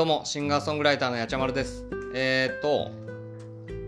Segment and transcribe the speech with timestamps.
[0.00, 1.84] どうも、シンガーソングライターのやちゃまるです。
[2.14, 2.90] えー、っと、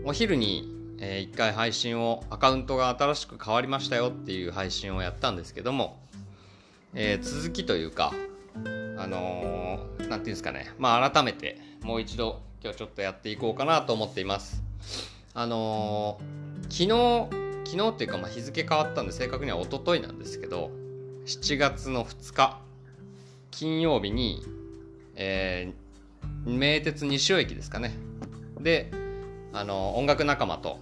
[0.05, 5.97] お昼に、えー、一回配信を、アカウントが新しく変わりましたよっていう配信をやったんですけども、
[6.93, 8.13] えー、続きというか、
[8.63, 14.61] あのー、ていうんですかね、まあ改めて、もう一度、今日ちょっとやっていこうかなと思っています。
[15.33, 17.31] あのー、昨
[17.63, 20.69] 日、昨日っていうか、まあ、日付変わったんで、正確には一昨日なんですけど、
[21.25, 22.59] 7月の2日、
[23.49, 24.43] 金曜日に、
[25.15, 25.82] えー、
[26.45, 27.95] 名鉄西尾駅ですかね。
[28.59, 28.91] で、
[29.53, 30.79] あの、音楽仲間と、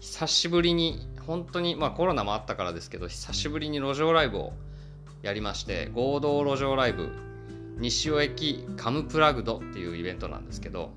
[0.00, 4.52] 久しぶりに、本当に、まあコロナもあったからですけど、久しぶりに路上ライブを
[5.22, 7.10] やりまして、合同路上ライブ、
[7.78, 10.90] 西尾駅カムプラグドっていうイベントなんですけど、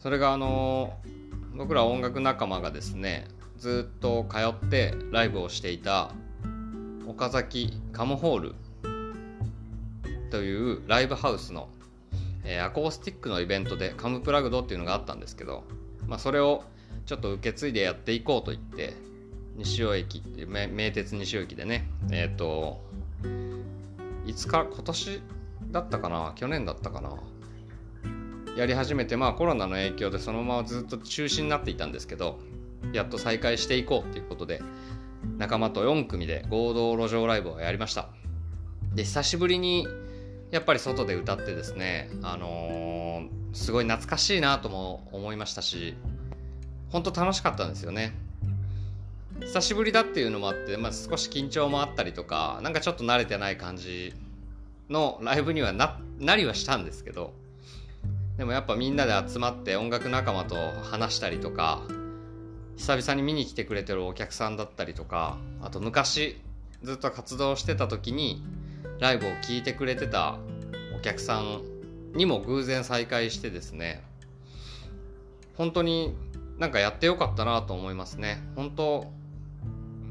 [0.00, 0.98] それがあの
[1.54, 3.26] 僕ら音楽仲間がですね、
[3.56, 6.10] ずっと通ってライブをしていた
[7.06, 8.54] 岡崎カムホール
[10.30, 11.68] というライブハウスの、
[12.44, 15.64] えー、アコースティックのイベントでカムプラグドっていうのがあったんですけど、
[16.06, 16.64] まあ、それを
[17.06, 18.94] ちょっと受け継いでやっていこうと言って
[19.56, 22.80] 西尾駅っていう名鉄西尾駅でねえっ、ー、と
[24.26, 25.20] いつか今年
[25.70, 27.10] だったかな去年だったかな
[28.56, 32.38] やり始めてまあコロナの影響でそのままずっと中止になっていたんですけど
[32.92, 34.60] やっと再開していこうっていうことで
[35.38, 38.08] 仲間と4組で合同路上ライブをやりました。
[38.94, 39.86] で久しぶりに
[40.52, 45.94] やっぱり外で歌ってですね、あのー、すごい懐かしいなとも思いましたし、
[46.90, 48.12] 本当楽しかったんですよね。
[49.40, 54.12] 久しぶりだっていうのもあって、まあ、少し緊張もあったりとか、なんかちょっと慣れてない感じ
[54.90, 57.32] のライブにはななりはしたんですけど、
[58.36, 61.80] でもやっぱみんなで集まって音楽仲間と話したりとか、
[62.76, 66.36] 久々に見に来てくれてるお客さんだったりとか、あと昔
[66.82, 68.42] ずっと活動してた時に、
[68.98, 70.38] ライブを聴いてくれてた
[70.96, 71.62] お客さん
[72.14, 74.02] にも偶然再会してですね
[75.56, 76.14] 本当に
[76.58, 78.42] なんかやってよかったなと思いますね。
[78.56, 79.10] 本当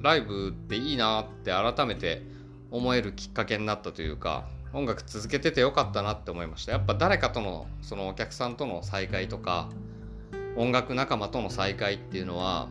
[0.02, 2.24] ライブっていいなって改めて
[2.72, 6.72] 思えるきっかけになったというか音楽続けててよかったなって思いました。
[6.72, 9.70] やっぱ誰かとのそのお客さんとの再会とか
[10.56, 12.68] 音楽仲間との再会っていうのは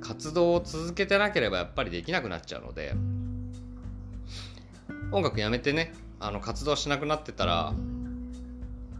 [0.00, 2.94] 活動を続けてなければやっぱりできなくなっちゃうので
[5.12, 7.74] 音楽やめてねあの活動しなくなってたら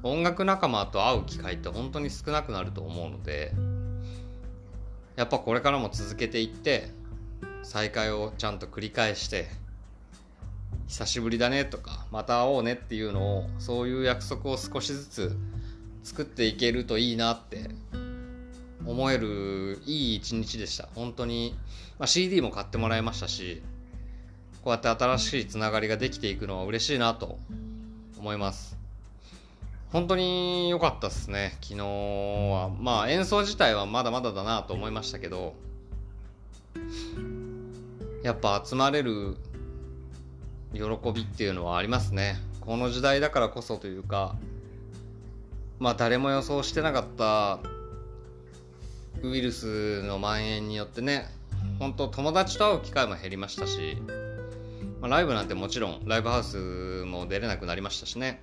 [0.02, 3.52] 音楽仲間と会う機会って本当に少なくなると思うので
[5.16, 6.90] やっぱこれからも続けていって
[7.62, 9.48] 再会をちゃんと繰り返して
[10.88, 15.36] 久しぶりだねとかまた会おうねっていうのをそういう約束を少しずつ
[16.02, 17.70] 作っていけるといいなって
[18.84, 20.88] 思えるいい一日でした。
[20.94, 21.56] 本当に、
[21.98, 23.62] まあ、CD も買ってもらいましたし
[24.62, 27.38] こうやって新しいつながりができていくのは嬉しいなと
[28.18, 28.76] 思います。
[29.90, 32.70] 本当に良かったですね、昨日は。
[32.80, 35.54] まあ演奏自体はまだまだだなと思いましたけど、
[38.22, 39.36] やっぱ集まれる
[40.72, 40.80] 喜
[41.12, 42.36] びっていうのはありますね。
[42.60, 44.36] この時代だからこそというか、
[45.80, 47.58] まあ誰も予想してなかった
[49.22, 51.28] ウイルスの蔓延によってね、
[51.80, 53.98] 本当友達と会う機会も減りましたし、
[55.02, 58.40] まあ、ライブなんてもちろんライブハウスも出れなくなりましたしね。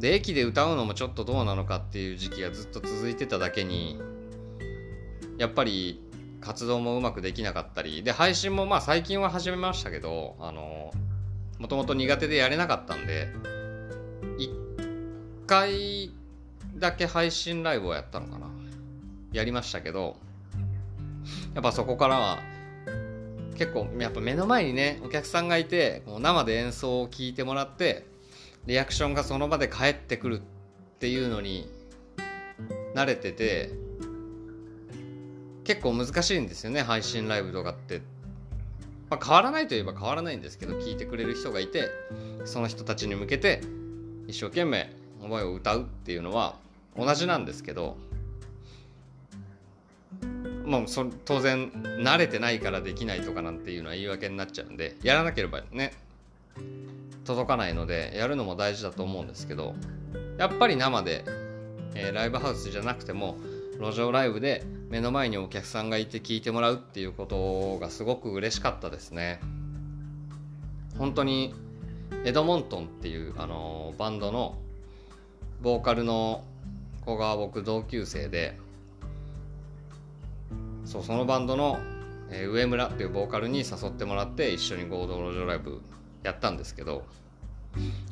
[0.00, 4.00] で駅で歌うのもちょっとどうなのかっていう時期がずっと続いてただけに
[5.38, 6.02] やっぱり
[6.40, 10.92] 活動もうまくできなかったりで配信もまあ最近は始めましたけどあの
[11.60, 13.28] もともと苦手でやれなかったんで
[14.38, 16.10] 1回
[16.74, 18.48] だけ配信ライブをやったのかな。
[19.32, 20.16] やりましたけど
[21.54, 22.40] やっぱそこからは
[23.56, 28.06] 結構やっぱ目の前にねお客さんがいてこう生で演奏を聴いてもらって
[28.66, 30.42] リアクションがその場で返ってくるっ
[30.98, 31.68] ていうのに
[32.94, 33.70] 慣れてて
[35.64, 38.02] 結構難しいんですよね配信ライブとかって、
[39.10, 41.90] まあ、変わらないといえば変わらないんですけど聞いてくれる人がいて
[42.44, 43.60] その人たちに向けて
[44.26, 46.56] 一生懸命思いを歌うっていうのは
[46.96, 47.96] 同じなんですけど
[50.64, 55.92] まあ、そ当然慣れてないからできないとかなんていうのは言い訳になっちゃうんでやらなければね
[57.24, 59.74] 届かないのでやるのも大事だと思うんですけど
[60.38, 61.24] やっぱり生で、
[61.94, 63.36] えー、ライブハウスじゃなくても
[63.80, 69.40] 路上ライブで目の前にお客さんがいて聞いてもらうっていうことがすごく嬉しかったですね。
[70.98, 71.54] 本当に
[72.24, 74.58] エドモントンっていう、あのー、バンドの
[75.62, 76.44] ボーカルの
[77.04, 78.58] 子が僕同級生で
[80.92, 81.80] そうそのバンドの、
[82.30, 85.80] えー、上村っていうボーカルに誘ってもらって一緒に合同路上ライブ
[86.22, 87.06] やったんですけど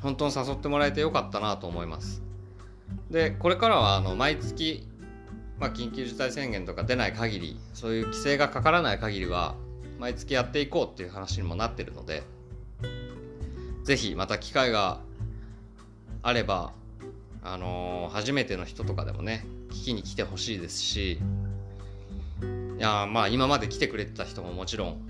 [0.00, 2.22] 本当に誘ってもらえてよかったなと思います。
[3.10, 4.88] でこれからはあの毎月、
[5.58, 9.56] まあ、緊急事態宣言とか出ない限りそういう規制がかからない限りは
[9.98, 12.22] 毎月やっていこうっていう話にもなってるので
[13.84, 15.00] 是非また機会が
[16.22, 16.72] あれば
[17.42, 21.20] あのー、初めての人とかでもね聞きに来てほしいですし
[22.80, 25.06] いやまあ今まで来てくれてた人ももちろん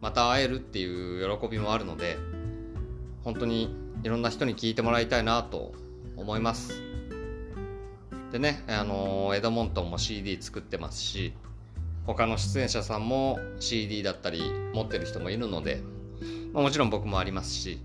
[0.00, 2.18] また会えるっていう喜びもあるので
[3.22, 3.72] 本当に
[4.02, 5.72] いろんな人に聞いてもらいたいなと
[6.16, 6.82] 思います。
[8.32, 11.32] でねあの、エドモントンも CD 作ってますし
[12.04, 14.42] 他の出演者さんも CD だったり
[14.74, 15.82] 持ってる人もいるので、
[16.52, 17.78] まあ、もちろん僕もありますし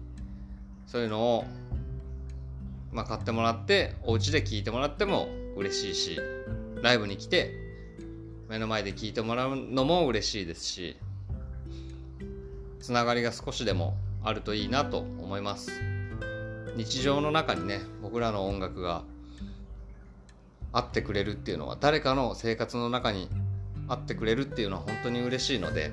[0.88, 1.46] そういうのを
[2.92, 6.20] まあ、買ってもらってお家で聞いてもらっても嬉しいし
[6.82, 7.69] ライブに来て
[8.50, 10.98] 目の前で聞いてもらうのも嬉しいですし
[12.82, 15.72] つながりが少しでもあるといいなと思います。
[16.76, 19.04] 日常の中にね僕らの音楽が
[20.72, 23.30] あってくれるっていうのは誰かの生活の中に
[23.88, 25.92] あってくれるっていうのは本当に嬉しいので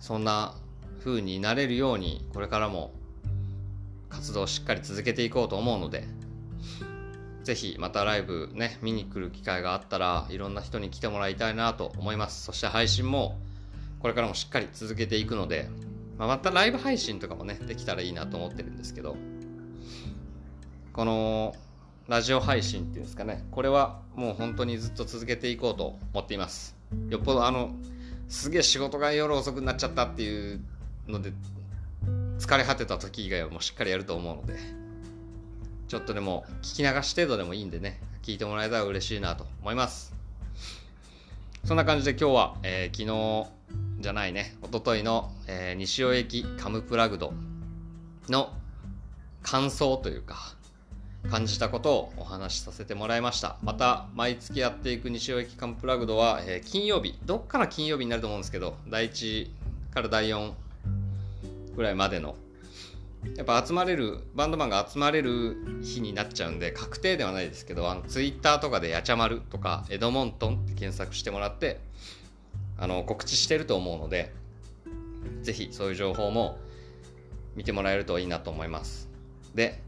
[0.00, 0.54] そんな
[1.04, 2.92] 風になれるようにこれからも
[4.08, 6.04] 活動をしっかり続けていこうと思うので
[7.44, 12.44] ぜひまたライブね見に来る機会があったらいろんな人に来てもらいたいなと思います。
[12.44, 13.38] そして配信も
[14.00, 15.68] これからもしっかり続けていくので、
[16.18, 19.16] まあ、またライブ配信とかもねできたらいいなと思ってるんですけど
[20.92, 21.54] この
[22.08, 26.76] ラジオ配信っていうんですかねこれはもう本当にずっと続けていこうと思っています。
[27.08, 27.74] よっぽどあの
[28.28, 30.60] すげえ仕事が夜遅くなっちゃったっていう
[31.06, 31.32] ので
[32.38, 34.56] 疲れ果てた時以外はもうしっかりやると思うので、
[35.92, 40.14] ちょっとでも聞き流し程度でもいいんでね、聞いてもらえたら嬉しいなと思います。
[41.66, 43.46] そんな感じで今日は、えー、昨
[43.98, 47.34] 日じゃないね、おとといの、えー、西尾駅カムプラグド
[48.30, 48.54] の
[49.42, 50.54] 感想というか、
[51.30, 53.58] 感じたことをお話しさせてもらいました。
[53.62, 59.50] また、毎月やっていく西尾駅カムプラグドは、えー、金曜日、どっかの金曜日になると思うんですけど、第1
[59.92, 60.54] から第4
[61.76, 62.34] ぐらいまでの
[63.36, 71.80] やっぱ集まれるバンドマンが集まれる日になっちゃうんで確定ではないですけどあのツイッターとかで「やちゃまる」とか「エドモントン」って検索してもらって
[72.78, 74.32] あの告知してると思うので
[75.42, 76.58] 是非そういう情報も
[77.54, 79.08] 見てもらえるといいなと思います。
[79.54, 79.80] で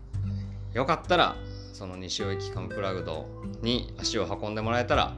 [0.72, 1.36] よかったら
[1.72, 3.26] その西尾駅カンプラグド
[3.62, 5.14] に足を運んでもらえたら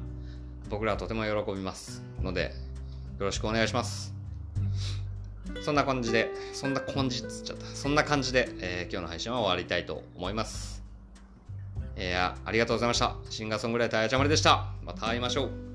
[0.71, 2.55] 僕らはとても喜びますので
[3.19, 4.16] よろしくお願いします。
[5.63, 7.67] そんな感じで、そんな感じっつっちゃった。
[7.67, 10.83] そんな感じで、えー、今日の配信は終わりたいと思います。
[11.97, 13.17] えー、ありがとうございました。
[13.31, 14.67] シンガーソングライターやちゃまりでした。
[14.85, 15.66] また会いましょう。